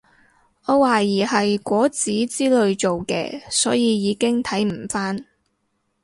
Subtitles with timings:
[0.65, 5.27] 我懷疑係果籽之類做嘅所以已經睇唔返